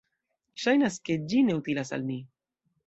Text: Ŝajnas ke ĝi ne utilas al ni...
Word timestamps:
Ŝajnas 0.63 0.97
ke 1.11 1.19
ĝi 1.33 1.45
ne 1.51 1.59
utilas 1.61 1.97
al 1.99 2.11
ni... 2.11 2.21